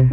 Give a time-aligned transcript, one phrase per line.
[0.00, 0.08] Ahoj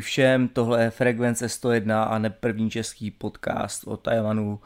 [0.00, 4.60] všem, tohle je Frekvence 101 a ne první český podcast o Tajvanu.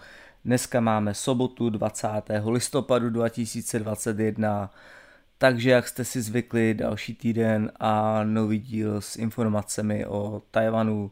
[0.45, 2.09] Dneska máme sobotu 20.
[2.49, 4.71] listopadu 2021,
[5.39, 11.11] takže jak jste si zvykli, další týden a nový díl s informacemi o Tajvanu.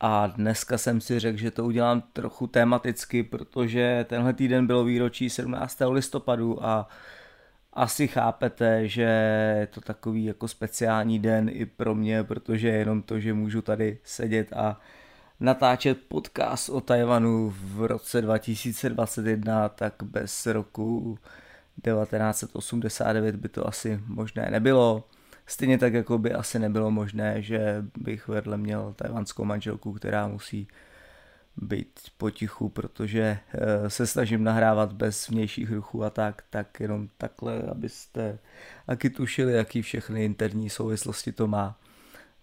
[0.00, 5.30] A dneska jsem si řekl, že to udělám trochu tematicky, protože tenhle týden bylo výročí
[5.30, 5.78] 17.
[5.90, 6.88] listopadu a
[7.72, 9.02] asi chápete, že
[9.60, 13.98] je to takový jako speciální den i pro mě, protože jenom to, že můžu tady
[14.04, 14.80] sedět a
[15.40, 21.18] natáčet podcast o Tajvanu v roce 2021, tak bez roku
[21.82, 25.08] 1989 by to asi možné nebylo.
[25.46, 30.68] Stejně tak, jako by asi nebylo možné, že bych vedle měl tajvanskou manželku, která musí
[31.56, 37.62] být potichu, protože eh, se snažím nahrávat bez vnějších ruchů a tak, tak jenom takhle,
[37.62, 38.38] abyste
[38.86, 41.78] taky tušili, jaký všechny interní souvislosti to má.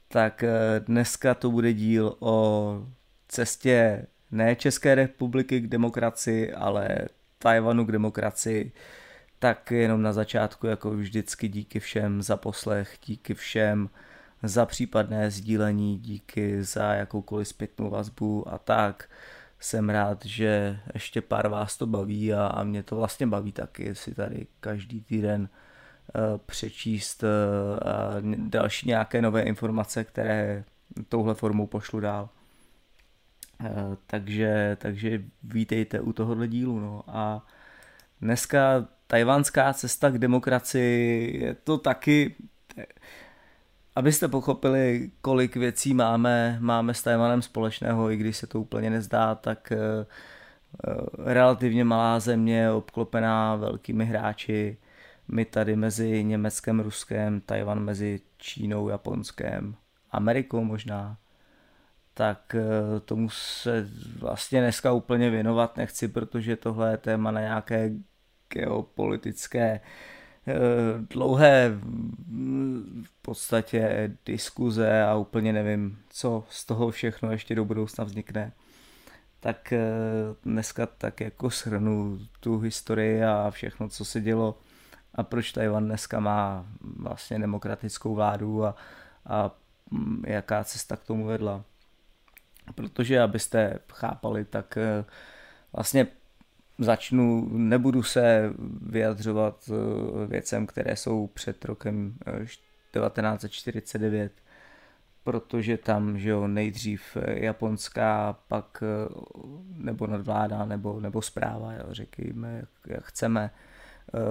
[0.07, 2.85] Tak eh, dneska to bude díl o
[3.27, 6.97] cestě ne České republiky k demokracii, ale
[7.39, 8.71] Tajvanu k demokracii.
[9.41, 13.89] Tak jenom na začátku, jako vždycky, díky všem za poslech, díky všem
[14.43, 19.09] za případné sdílení, díky za jakoukoliv zpětnou vazbu a tak.
[19.59, 23.95] Jsem rád, že ještě pár vás to baví a, a mě to vlastně baví taky,
[23.95, 27.29] si tady každý týden uh, přečíst uh,
[28.37, 30.63] další nějaké nové informace, které
[31.09, 32.29] touhle formou pošlu dál.
[33.59, 33.67] Uh,
[34.07, 36.79] takže, takže vítejte u tohohle dílu.
[36.79, 37.03] No.
[37.07, 37.45] A
[38.21, 42.35] dneska tajvanská cesta k demokracii je to taky
[43.95, 49.35] Abyste pochopili, kolik věcí máme, máme s Tajvanem společného, i když se to úplně nezdá,
[49.35, 54.77] tak eh, eh, relativně malá země, obklopená velkými hráči,
[55.27, 59.75] my tady mezi Německem, Ruskem, Tajvan mezi Čínou, Japonskem,
[60.11, 61.17] Amerikou možná,
[62.13, 67.91] tak eh, tomu se vlastně dneska úplně věnovat nechci, protože tohle je téma na nějaké
[68.53, 69.81] geopolitické
[70.47, 70.53] Eh,
[71.09, 71.71] dlouhé
[73.03, 78.51] v podstatě diskuze a úplně nevím, co z toho všechno ještě do budoucna vznikne.
[79.39, 79.81] Tak eh,
[80.43, 84.57] dneska tak jako shrnu tu historii a všechno, co se dělo
[85.15, 88.75] a proč Tajvan dneska má vlastně demokratickou vládu a,
[89.25, 89.51] a
[89.91, 91.63] mm, jaká cesta k tomu vedla.
[92.75, 95.05] Protože abyste chápali, tak eh,
[95.73, 96.07] vlastně
[96.83, 102.15] začnu, nebudu se vyjadřovat eh, věcem, které jsou před rokem
[102.93, 104.41] 1949, eh,
[105.23, 108.83] protože tam, že jo, nejdřív eh, japonská, pak
[109.77, 113.51] nebo nadvláda, nebo, nebo zpráva, jo, řekněme, jak, jak chceme,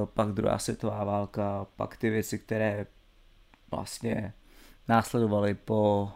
[0.05, 2.87] pak druhá světová válka, pak ty věci, které
[3.71, 4.32] vlastně
[4.88, 6.12] následovaly po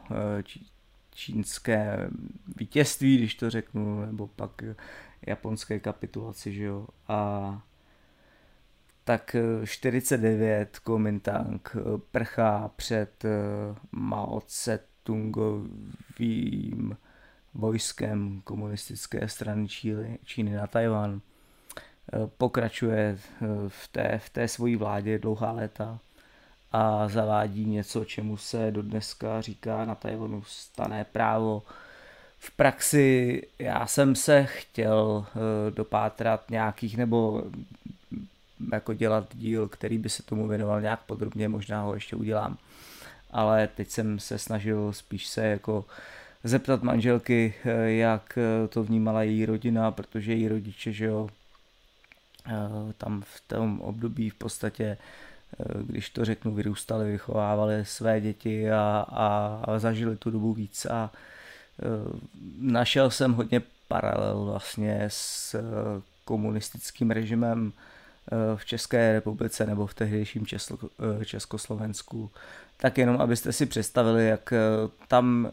[1.14, 2.08] čínské
[2.56, 4.62] vítězství, když to řeknu, nebo pak
[5.26, 6.86] japonské kapitulaci, že jo.
[7.08, 7.62] A
[9.04, 11.80] tak 49 eh, Kuomintang eh,
[12.10, 13.28] prchá před eh,
[13.92, 16.96] Mao Tse-tungovým
[17.54, 21.20] vojskem komunistické strany Číny, Číny na Tajvan.
[22.36, 23.18] Pokračuje
[23.68, 25.98] v té, v té svojí vládě dlouhá léta
[26.72, 31.62] a zavádí něco, čemu se do dneska říká na Tajvanu stané právo
[32.44, 37.44] v praxi já jsem se chtěl eh, dopátrat nějakých nebo
[38.72, 42.58] jako dělat díl, který by se tomu věnoval nějak podrobně, možná ho ještě udělám.
[43.30, 45.84] Ale teď jsem se snažil spíš se jako
[46.44, 51.28] zeptat manželky, eh, jak eh, to vnímala její rodina, protože její rodiče, že jo,
[52.98, 54.98] tam v tom období v podstatě,
[55.80, 61.10] když to řeknu, vyrůstali, vychovávali své děti a, a, a zažili tu dobu víc a
[62.58, 65.62] našel jsem hodně paralel vlastně s eh,
[66.24, 70.46] komunistickým režimem eh, v České republice nebo v tehdejším
[71.24, 72.30] Československu.
[72.76, 74.52] Tak jenom, abyste si představili, jak
[75.08, 75.50] tam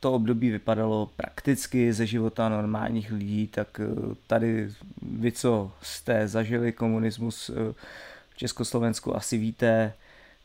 [0.00, 3.80] to období vypadalo prakticky ze života normálních lidí, tak
[4.26, 4.72] tady
[5.02, 7.50] vy, co jste zažili komunismus
[8.30, 9.92] v Československu, asi víte,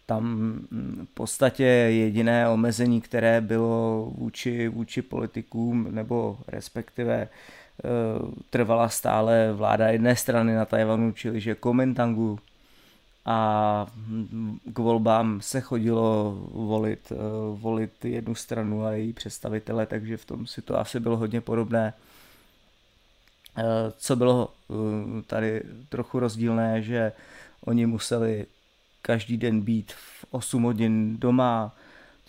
[0.09, 7.27] tam mm, v podstatě jediné omezení, které bylo vůči, vůči politikům, nebo respektive
[8.49, 12.39] trvala stále vláda jedné strany na Tajvanu, čili že Komentangu
[13.25, 13.87] a
[14.65, 17.13] k volbám se chodilo volit,
[17.53, 21.93] volit jednu stranu a její představitele, takže v tom si to asi bylo hodně podobné.
[23.97, 24.49] Co bylo
[25.27, 27.11] tady trochu rozdílné, že
[27.65, 28.45] oni museli
[29.01, 31.75] každý den být v 8 hodin doma,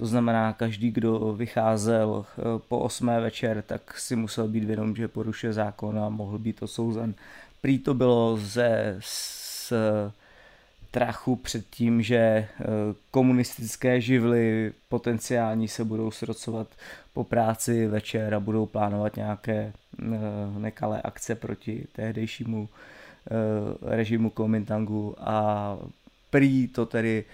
[0.00, 5.08] to znamená, každý, kdo vycházel eh, po 8 večer, tak si musel být vědom, že
[5.08, 7.14] porušuje zákon a mohl být osouzen.
[7.60, 9.72] Prý to bylo ze z
[10.90, 12.48] trachu před tím, že eh,
[13.10, 16.66] komunistické živly potenciální se budou srocovat
[17.14, 20.06] po práci večer a budou plánovat nějaké eh,
[20.58, 22.68] nekalé akce proti tehdejšímu
[23.82, 25.76] režimu Komintangu a
[26.30, 27.24] prý to tedy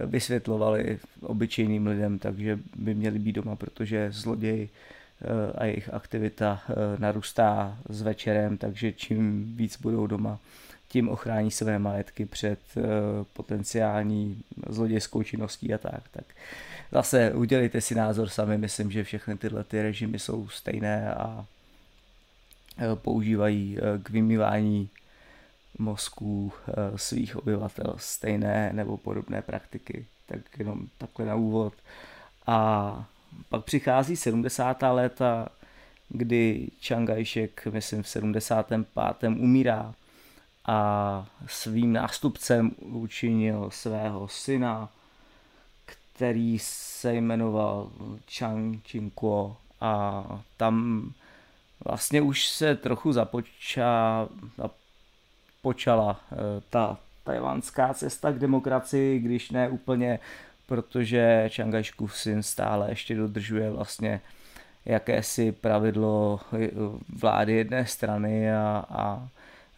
[0.00, 6.74] vysvětlovali obyčejným lidem, takže by měli být doma, protože zloději eh, a jejich aktivita eh,
[6.98, 10.38] narůstá s večerem, takže čím víc budou doma,
[10.88, 12.82] tím ochrání své majetky před eh,
[13.32, 16.02] potenciální zlodějskou činností a tak.
[16.10, 16.24] Tak
[16.92, 21.46] zase udělejte si názor sami, myslím, že všechny tyhle ty režimy jsou stejné a
[23.02, 24.90] používají k vymývání
[25.78, 30.06] mozků eh, svých obyvatel stejné nebo podobné praktiky.
[30.26, 31.74] Tak jenom takhle na úvod.
[32.46, 33.04] A
[33.48, 34.82] pak přichází 70.
[34.82, 35.48] léta,
[36.08, 39.28] kdy Čangajšek, myslím v 75.
[39.28, 39.94] umírá
[40.66, 44.88] a svým nástupcem učinil svého syna,
[45.84, 47.90] který se jmenoval
[48.38, 50.24] Chang Chinkuo a
[50.56, 51.10] tam
[51.84, 54.28] vlastně už se trochu započá,
[55.64, 56.36] počala eh,
[56.70, 60.18] ta tajvanská cesta k demokracii, když ne úplně,
[60.66, 64.20] protože Čangajškův syn stále ještě dodržuje vlastně
[64.84, 66.70] jakési pravidlo eh,
[67.08, 69.28] vlády jedné strany a, a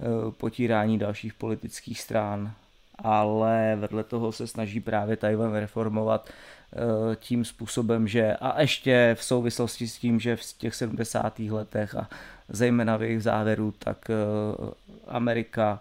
[0.01, 2.53] eh, potírání dalších politických stran.
[2.99, 6.31] Ale vedle toho se snaží právě Tajvan reformovat
[7.17, 11.39] tím způsobem, že a ještě v souvislosti s tím, že v těch 70.
[11.39, 12.09] letech a
[12.49, 14.11] zejména v jejich závěru, tak
[15.07, 15.81] Amerika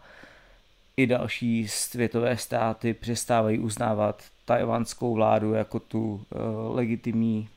[0.97, 6.21] i další světové státy přestávají uznávat tajvanskou vládu jako tu uh,
[6.75, 7.50] legitimní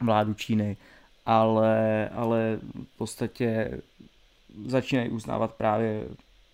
[0.00, 0.76] vládu Číny,
[1.26, 2.58] ale, ale
[2.94, 3.80] v podstatě
[4.66, 6.04] začínají uznávat právě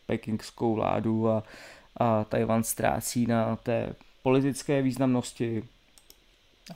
[0.07, 1.43] pekingskou vládu a,
[1.97, 5.65] a Tajvan ztrácí na té politické významnosti,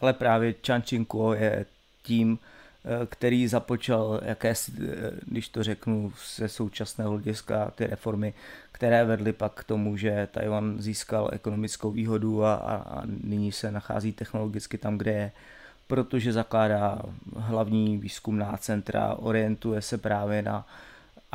[0.01, 1.67] ale právě Chan Ching-kuo je
[2.03, 2.39] tím,
[2.89, 8.35] Eh, který započal jakési, eh, když to řeknu, ze současného hlediska ty reformy,
[8.73, 13.71] které vedly pak k tomu, že Tajvan získal ekonomickou výhodu a, a, a nyní se
[13.71, 15.33] nachází technologicky tam, kde je,
[15.87, 17.03] protože zakládá
[17.37, 20.67] hlavní výzkumná centra, orientuje se právě na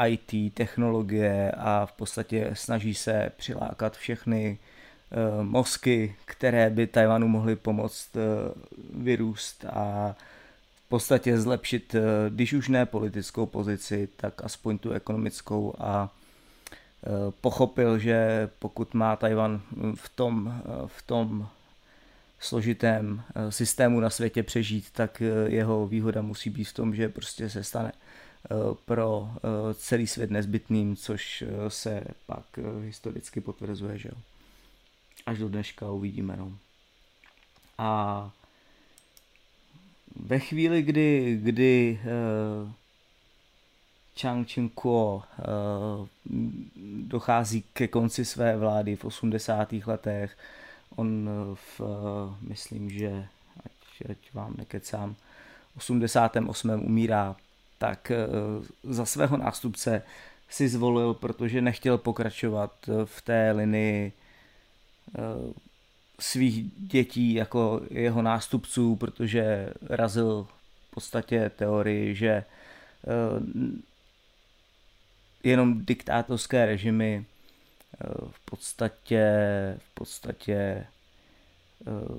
[0.08, 7.56] IT, technologie a v podstatě snaží se přilákat všechny uh, mozky, které by Tajvanu mohly
[7.56, 8.22] pomoct uh,
[9.04, 10.16] vyrůst a
[10.92, 17.10] podstatě zlepšit, eh, když už ne politickou pozici, tak aspoň tu ekonomickou a eh,
[17.42, 19.62] pochopil, že pokud má Tajvan
[19.96, 21.48] v tom, eh, v tom
[22.40, 27.64] složitém systému na světě přežít, tak jeho výhoda musí být v tom, že prostě se
[27.64, 27.92] stane
[28.86, 29.30] pro
[29.74, 32.46] celý svět nezbytným, což se pak
[32.82, 34.16] historicky potvrzuje, že jo.
[35.26, 36.58] Až do dneška uvidíme, no.
[37.78, 38.32] A
[40.16, 42.72] ve chvíli, kdy, kdy uh,
[44.20, 46.08] Chang Ching-kuo uh,
[47.08, 49.74] dochází ke konci své vlády v 80.
[49.86, 50.38] letech,
[50.96, 51.88] on v, uh,
[52.42, 53.28] myslím, že
[53.66, 55.16] ať, ať vám nekecám,
[55.78, 56.70] 88.
[56.70, 57.36] umírá,
[57.82, 60.02] tak uh, za svého nástupce
[60.50, 64.12] si zvolil, protože nechtěl pokračovat v té linii
[65.18, 65.54] uh,
[66.22, 70.48] svých dětí jako jeho nástupců, protože razil
[70.88, 72.46] v podstatě teorii, že eh,
[75.44, 79.26] jenom diktátorské režimy eh, v podstatě,
[79.78, 80.88] v podstatě eh,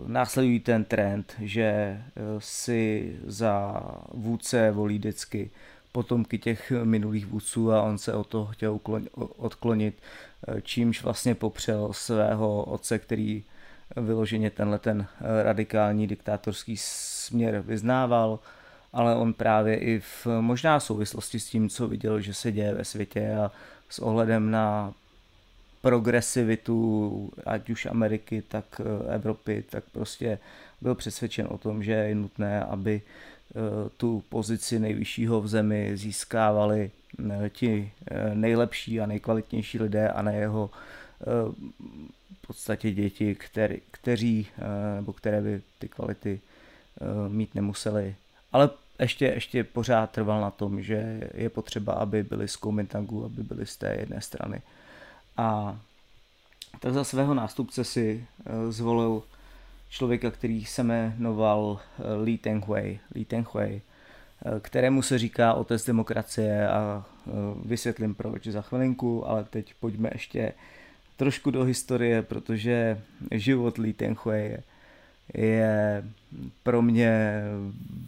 [0.06, 2.02] následují ten trend, že
[2.38, 3.82] si za
[4.14, 5.50] vůdce volí vždycky
[5.92, 8.80] potomky těch minulých vůdců a on se o to chtěl
[9.36, 9.94] odklonit,
[10.62, 13.44] čímž vlastně popřel svého otce, který
[13.96, 18.38] vyloženě tenhle ten eh, radikální diktátorský směr vyznával,
[18.92, 22.84] ale on právě i v možná souvislosti s tím, co viděl, že se děje ve
[22.84, 23.50] světě a
[23.88, 24.94] s ohledem na
[25.82, 30.38] progresivitu ať už Ameriky, tak eh, Evropy, tak prostě
[30.80, 33.02] byl přesvědčen o tom, že je nutné, aby
[33.96, 36.90] tu pozici nejvyššího v zemi získávali
[37.48, 37.92] ti
[38.34, 40.70] nejlepší a nejkvalitnější lidé a ne jeho
[42.34, 44.46] v podstatě děti, který, kteří,
[44.96, 46.40] nebo které by ty kvality
[47.28, 48.14] mít nemuseli.
[48.52, 48.70] Ale
[49.00, 53.66] ještě, ještě pořád trval na tom, že je potřeba, aby byli z Kuomintangu, aby byli
[53.66, 54.62] z té jedné strany.
[55.36, 55.78] A
[56.80, 59.22] tak za svého nástupce si eh, zvolil
[59.90, 63.80] člověka, který se jmenoval eh, Li Tenghui, Li Tenghui
[64.46, 67.04] eh, kterému se říká otec demokracie a
[67.64, 70.52] vysvětlím proč za chvilinku, ale teď pojďme ještě
[71.16, 74.62] trošku do historie, protože život Li Tenghui je
[75.34, 76.04] je
[76.62, 77.42] pro mě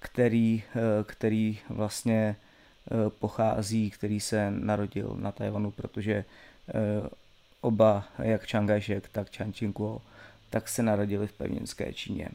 [0.00, 6.12] který, eh, který vlastně eh, pochází, který se narodil na Tajvanu, protože
[6.68, 7.08] eh,
[7.60, 10.00] oba, jak Chiang Kai-shek, tak Chiang Ching-kuo,
[10.50, 12.28] tak se narodili v pevninské Číně.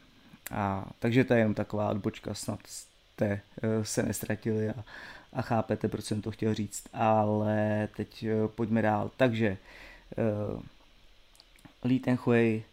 [0.51, 3.41] A, takže to je jenom taková odbočka, snad jste
[3.81, 4.83] se nestratili a,
[5.33, 6.83] a chápete, proč jsem to chtěl říct.
[6.93, 9.11] Ale teď pojďme dál.
[9.17, 9.57] Takže
[11.83, 12.63] Li Tenhui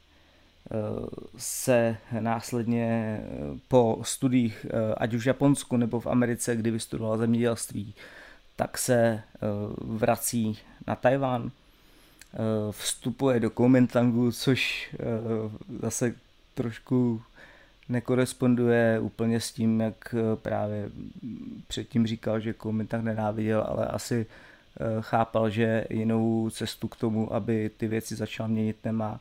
[1.36, 3.20] se následně
[3.68, 7.94] po studiích, ať už v Japonsku nebo v Americe, kdy vystudoval zemědělství,
[8.56, 9.22] tak se eh,
[9.80, 11.61] vrací na Tajván, eh,
[12.70, 14.98] vstupuje do Kuomintangu, což eh,
[15.82, 16.14] zase
[16.54, 17.22] trošku
[17.88, 20.90] nekoresponduje úplně s tím, jak právě
[21.66, 24.26] předtím říkal, že Kuomintang nenáviděl, ale asi
[25.00, 29.20] chápal, že jinou cestu k tomu, aby ty věci začal měnit, nemá.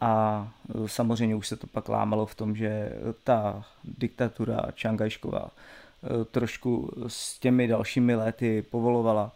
[0.00, 0.48] A
[0.86, 2.92] samozřejmě už se to pak lámalo v tom, že
[3.24, 9.32] ta diktatura Čangajškova e, trošku s těmi dalšími lety povolovala,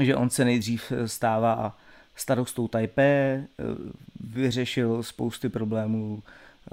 [0.00, 1.78] že on se nejdřív stává
[2.20, 3.44] starostou Taipei, e,
[4.20, 6.22] vyřešil spousty problémů,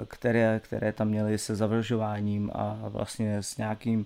[0.07, 4.05] které, které tam měly se zavržováním a vlastně s nějakým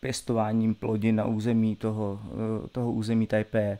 [0.00, 2.20] pěstováním plodin na území toho,
[2.72, 3.78] toho území Taipei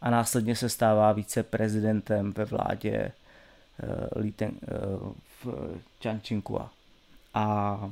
[0.00, 3.12] a následně se stává více-prezidentem ve vládě
[5.44, 5.46] v
[6.02, 6.70] Chanchinkua.
[7.34, 7.90] A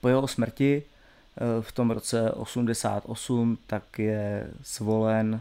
[0.00, 0.82] po jeho smrti
[1.60, 5.40] v tom roce 88 tak je zvolen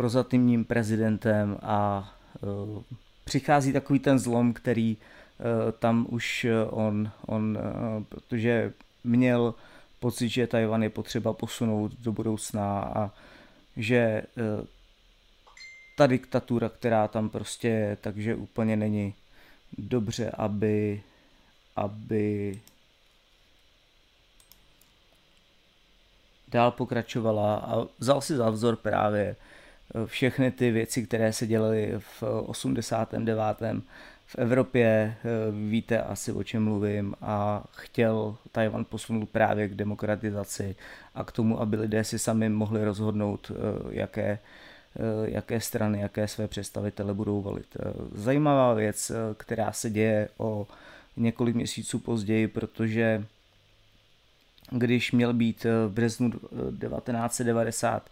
[0.00, 2.82] prozatímním prezidentem a uh,
[3.24, 8.72] přichází takový ten zlom, který uh, tam už on, on uh, protože
[9.04, 9.54] měl
[10.00, 13.10] pocit, že Tajvan je potřeba posunout do budoucna a
[13.76, 14.24] že eh,
[15.96, 19.14] ta diktatura, která tam prostě je, takže úplně není
[19.78, 21.02] dobře, aby,
[21.76, 22.60] aby
[26.48, 29.36] dál pokračovala a vzal si za vzor právě eh,
[30.06, 33.38] všechny ty věci, které se dělaly v 89.
[34.26, 35.14] v Evropě,
[35.68, 40.76] víte asi o čem mluvím, a chtěl Tajvan posunout právě k demokratizaci
[41.14, 43.52] a k tomu, aby lidé si sami mohli rozhodnout,
[43.90, 44.38] jaké,
[45.24, 47.76] jaké strany, jaké své představitele budou volit.
[48.14, 50.66] Zajímavá věc, která se děje o
[51.16, 53.24] několik měsíců později, protože
[54.70, 58.10] když měl být v březnu 1990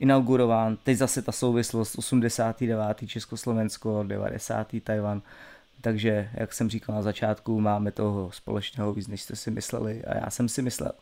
[0.00, 0.76] inaugurován.
[0.76, 2.96] Teď zase ta souvislost 89.
[3.06, 4.66] Československo, 90.
[4.84, 5.22] Tajvan.
[5.80, 10.04] Takže, jak jsem říkal na začátku, máme toho společného víc, než jste si mysleli.
[10.04, 10.92] A já jsem si myslel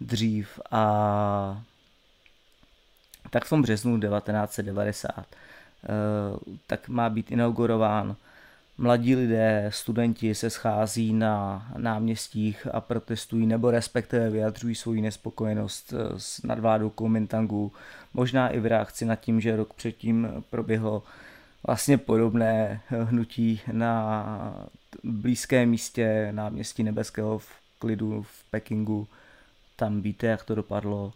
[0.00, 0.60] dřív.
[0.70, 1.62] A
[3.30, 5.26] tak v tom březnu 1990 eh,
[6.66, 8.16] tak má být inaugurován
[8.78, 16.20] mladí lidé, studenti se schází na náměstích a protestují nebo respektive vyjadřují svoji nespokojenost eh,
[16.20, 17.72] s nadvládou Kuomintangu.
[18.14, 21.02] Možná i v reakci na tím, že rok předtím proběhlo
[21.66, 24.66] vlastně podobné eh, hnutí na
[25.04, 29.08] blízkém místě náměstí Nebeského v klidu v Pekingu.
[29.76, 31.12] Tam víte, jak to dopadlo.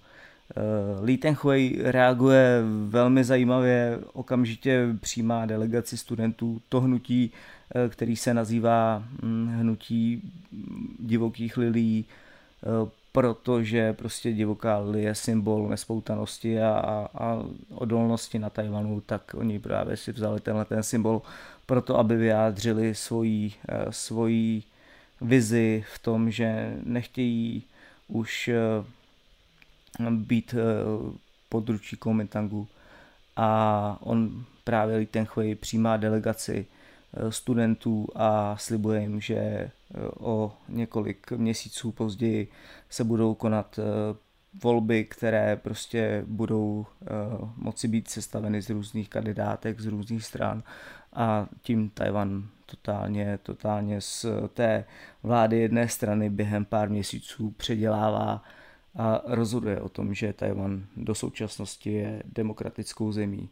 [0.57, 7.33] Eh, Li Tenhui reaguje velmi zajímavě, okamžitě přijímá delegaci studentů to hnutí,
[7.75, 10.33] eh, který se nazývá hm, hnutí
[10.99, 17.43] divokých lilí, eh, protože prostě divoká lilie je symbol nespoutanosti a, a, a
[17.75, 21.23] odolnosti na Tajvanu, tak oni právě si vzali tenhle ten symbol
[21.67, 23.53] proto, aby vyjádřili svoji,
[23.91, 24.63] svoji
[25.21, 27.63] vizi v tom, že nechtějí
[28.09, 28.51] už
[30.11, 32.69] být eh, područí Kuomintangu
[33.37, 39.71] a on právě Li Tenhui přijímá delegaci eh, studentů a slibuje jim, že eh,
[40.19, 42.49] o několik měsíců později
[42.91, 43.79] se budou konat
[44.63, 46.87] volby, které prostě budou
[47.57, 50.63] moci být sestaveny z různých kandidátek, z různých stran.
[51.13, 54.85] A tím Tajvan totálně, totálně z té
[55.23, 58.43] vlády jedné strany během pár měsíců předělává
[58.97, 63.49] a rozhoduje o tom, že Tajvan do současnosti je demokratickou zemí.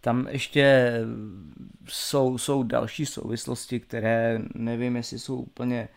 [0.00, 0.94] Tam ještě
[1.88, 5.88] jsou, jsou další souvislosti, které nevím, jestli jsou úplně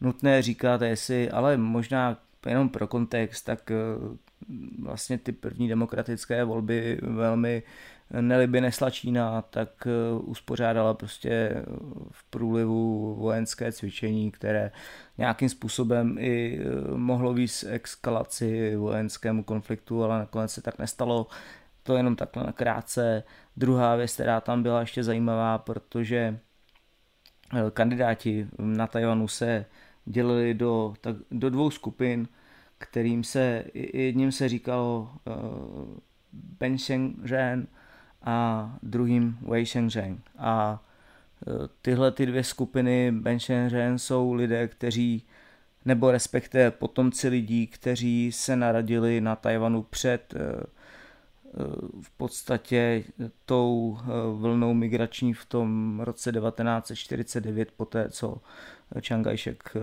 [0.00, 3.74] nutné říkat, jestli, ale možná jenom pro kontext, tak eh,
[4.82, 7.62] vlastně ty první demokratické volby velmi
[8.20, 11.62] nelibě nesla Čína, tak eh, uspořádala prostě
[12.10, 14.70] v průlivu vojenské cvičení, které
[15.18, 21.26] nějakým způsobem i eh, mohlo víc eskalaci vojenskému konfliktu, ale nakonec se tak nestalo.
[21.82, 23.22] To jenom takhle na krátce.
[23.56, 26.38] Druhá věc, která tam byla ještě zajímavá, protože
[27.54, 29.66] eh, kandidáti na Tajvanu se
[30.10, 32.28] dělili do, tak, do dvou skupin,
[32.78, 35.98] kterým se, jedním se říkalo uh,
[36.32, 37.16] Ben Sheng
[38.22, 40.20] a druhým Wei Shengzheng.
[40.38, 40.82] A
[41.46, 45.26] e, tyhle ty dvě skupiny Ben Shengzheng jsou lidé, kteří
[45.84, 50.60] nebo respektive potomci lidí, kteří se narodili na Tajvanu před e, e,
[52.02, 53.04] v podstatě
[53.44, 53.98] tou
[54.34, 58.40] vlnou migrační v tom roce 1949, poté co
[59.00, 59.80] Chiang Kai-shek eh,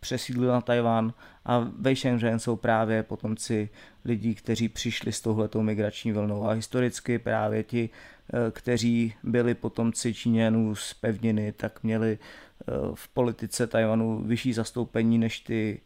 [0.00, 1.12] přesídlil na Tajván
[1.44, 3.68] a Wei Shenzhen jsou právě potomci
[4.04, 6.44] lidí, kteří přišli s touhletou migrační vlnou.
[6.44, 13.08] A historicky právě ti, eh, kteří byli potomci Číňanů z pevniny, tak měli eh, v
[13.08, 15.80] politice Tajvanu vyšší zastoupení než ty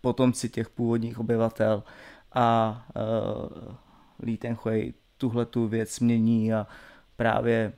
[0.00, 1.82] potomci těch původních obyvatel.
[2.32, 2.86] A
[4.22, 6.66] Li Tenhui tuhle tu věc mění a
[7.16, 7.72] právě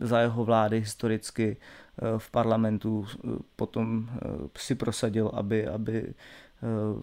[0.00, 1.56] za jeho vlády historicky
[2.02, 4.18] Eh, v parlamentu eh, potom eh,
[4.58, 6.14] si prosadil, aby, aby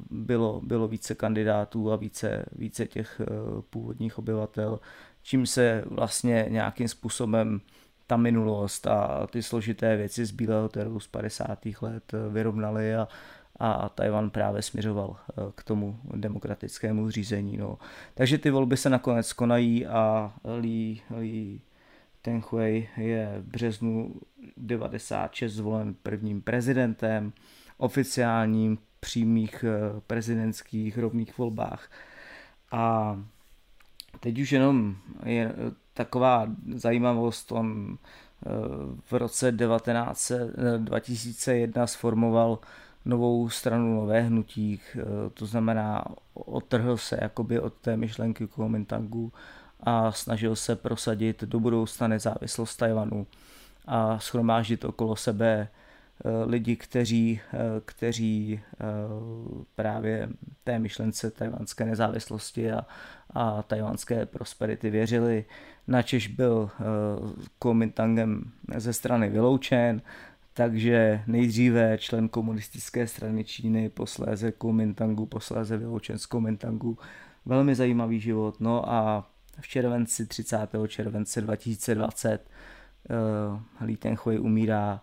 [0.10, 3.22] bylo, bylo více kandidátů a více, více těch
[3.70, 4.80] původních obyvatel,
[5.22, 7.62] čím se vlastně nějakým způsobem
[8.08, 11.60] ta minulost a ty složité věci z Bílého teroru z 50.
[11.82, 13.08] let vyrovnaly a,
[13.64, 15.16] a Tajvan právě směřoval
[15.56, 17.58] k tomu demokratickému řízení.
[17.58, 17.78] No.
[18.14, 21.60] Takže ty volby se nakonec konají a Li, Li
[22.22, 24.16] ten Hui je v březnu
[24.58, 27.34] 96 zvolen prvním prezidentem,
[27.78, 31.92] oficiálním přímých eh, prezidentských rovných volbách.
[32.72, 33.18] A
[34.20, 34.96] teď už jenom
[35.26, 35.56] je
[35.94, 38.50] taková zajímavost, on eh,
[39.02, 40.32] v roce 19,
[40.78, 42.60] 2001 sformoval
[43.06, 45.00] novou stranu Nové hnutí, eh,
[45.34, 49.34] to znamená odtrhl se jakoby od té myšlenky Kuomintangu
[49.80, 53.28] a snažil se prosadit do budoucna nezávislost Tajvanu
[53.86, 55.68] a schromáždit okolo sebe
[56.46, 57.40] lidi, kteří,
[57.86, 58.60] kteří
[59.76, 60.30] právě
[60.64, 62.86] té myšlence tajvanské nezávislosti a,
[63.34, 65.46] a tajvanské prosperity věřili.
[65.88, 66.70] Načež byl
[67.60, 70.02] Kuomintangem ze strany vyloučen,
[70.54, 76.98] takže nejdříve člen komunistické strany Číny, posléze Kuomintangu, posléze vyloučen z Kuomintangu.
[77.46, 78.60] Velmi zajímavý život.
[78.60, 79.30] No a
[79.62, 80.58] v červenci, 30.
[80.88, 82.50] července 2020
[83.10, 85.02] uh, Li Tenhui umírá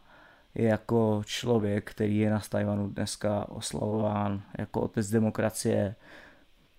[0.54, 5.94] jako člověk, který je na Tajvanu dneska oslavován jako otec demokracie.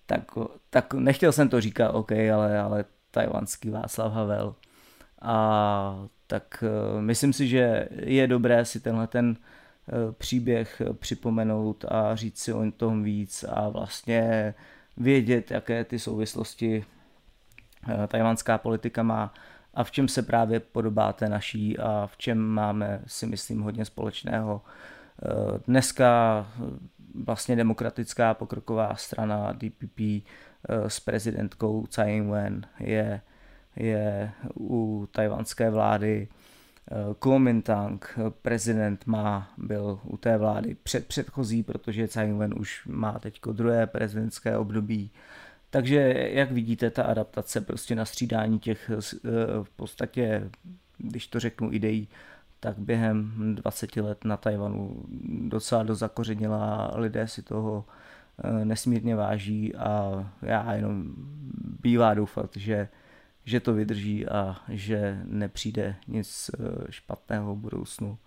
[0.06, 0.24] Tak,
[0.70, 4.54] tak nechtěl jsem to říkat, OK, ale, ale tajvanský Václav Havel.
[5.22, 12.16] A tak uh, myslím si, že je dobré si tenhle ten uh, příběh připomenout a
[12.16, 14.54] říct si o tom víc a vlastně
[14.96, 16.84] vědět, jaké ty souvislosti
[18.08, 19.34] tajvanská politika má
[19.74, 23.84] a v čem se právě podobá té naší a v čem máme, si myslím, hodně
[23.84, 24.62] společného.
[25.66, 26.46] Dneska
[27.24, 30.26] vlastně demokratická pokroková strana DPP
[30.68, 33.20] s prezidentkou Tsai Ing-wen je
[33.76, 36.28] je u tajvanské vlády
[36.90, 43.18] eh, Kuomintang, prezident má, byl u té vlády před předchozí, protože Tsai Ing-wen už má
[43.18, 45.10] teď druhé prezidentské období.
[45.70, 49.00] Takže jak vidíte, ta adaptace prostě na střídání těch eh,
[49.62, 50.50] v podstatě,
[50.98, 52.08] když to řeknu ideí,
[52.60, 55.04] tak během 20 let na Tajvanu
[55.48, 57.84] docela dost zakořenila, lidé si toho
[58.44, 61.14] eh, nesmírně váží a já jenom
[61.82, 62.88] bývá doufat, že
[63.44, 68.18] že to vydrží a že nepřijde nic eh, špatného v budoucnu,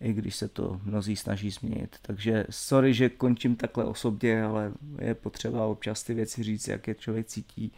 [0.00, 1.96] i když se to mnozí snaží změnit.
[2.02, 6.94] Takže sorry, že končím takhle osobně, ale je potřeba občas ty věci říct, jak je
[6.94, 7.72] člověk cítí.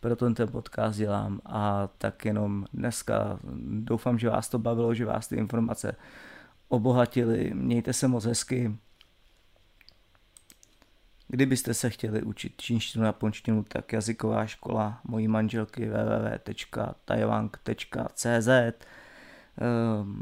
[0.00, 3.38] Proto ten podcast dělám a tak jenom dneska
[3.80, 5.96] doufám, že vás to bavilo, že vás ty informace
[6.68, 7.50] obohatily.
[7.54, 8.76] Mějte se moc hezky
[11.34, 18.72] Kdybyste se chtěli učit čínštinu a ponštinu, tak jazyková škola mojí manželky www.taiwang.cz eh,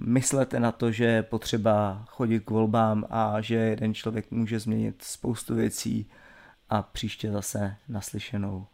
[0.07, 5.03] Myslete na to, že je potřeba chodit k volbám a že jeden člověk může změnit
[5.03, 6.11] spoustu věcí
[6.71, 8.67] a příště zase naslyšenou.